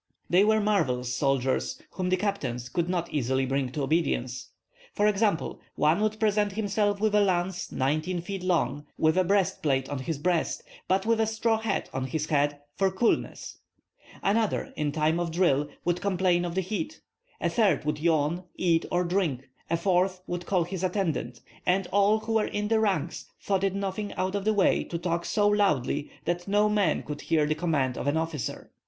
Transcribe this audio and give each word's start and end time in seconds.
They 0.31 0.43
were 0.43 0.59
marvellous 0.59 1.15
soldiers, 1.15 1.79
whom 1.91 2.09
the 2.09 2.17
captains 2.17 2.69
could 2.69 2.89
not 2.89 3.13
easily 3.13 3.45
bring 3.45 3.71
to 3.73 3.83
obedience. 3.83 4.49
For 4.95 5.05
example, 5.05 5.61
one 5.75 6.01
would 6.01 6.19
present 6.19 6.53
himself 6.53 6.99
with 6.99 7.13
a 7.13 7.21
lance 7.21 7.71
nineteen 7.71 8.19
feet 8.19 8.41
long, 8.41 8.87
with 8.97 9.15
a 9.15 9.23
breastplate 9.23 9.89
on 9.89 9.99
his 9.99 10.17
breast, 10.17 10.63
but 10.87 11.05
with 11.05 11.19
a 11.21 11.27
straw 11.27 11.59
hat 11.59 11.87
on 11.93 12.05
his 12.05 12.25
head 12.25 12.61
"for 12.73 12.89
coolness;" 12.89 13.59
another 14.23 14.73
in 14.75 14.91
time 14.91 15.19
of 15.19 15.29
drill 15.29 15.69
would 15.85 16.01
complain 16.01 16.45
of 16.45 16.55
the 16.55 16.61
heat; 16.61 17.01
a 17.39 17.47
third 17.47 17.85
would 17.85 17.99
yawn, 17.99 18.45
eat, 18.55 18.87
or 18.91 19.03
drink; 19.03 19.49
a 19.69 19.77
fourth 19.77 20.21
would 20.25 20.47
call 20.47 20.63
his 20.63 20.83
attendant; 20.83 21.41
and 21.63 21.85
all 21.91 22.21
who 22.21 22.33
were 22.33 22.47
in 22.47 22.69
the 22.69 22.79
ranks 22.79 23.27
thought 23.39 23.63
it 23.63 23.75
nothing 23.75 24.11
out 24.15 24.33
of 24.33 24.45
the 24.45 24.53
way 24.55 24.83
to 24.83 24.97
talk 24.97 25.25
so 25.25 25.47
loudly 25.47 26.09
that 26.25 26.47
no 26.47 26.67
man 26.67 27.03
could 27.03 27.21
hear 27.21 27.45
the 27.45 27.53
command 27.53 27.99
of 27.99 28.07
an 28.07 28.17
officer. 28.17 28.71